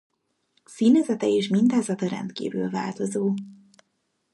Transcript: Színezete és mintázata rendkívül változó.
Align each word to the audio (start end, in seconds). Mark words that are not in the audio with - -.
Színezete 0.65 1.27
és 1.27 1.47
mintázata 1.47 2.07
rendkívül 2.07 2.69
változó. 2.69 3.33